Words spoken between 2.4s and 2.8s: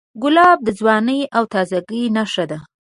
ده.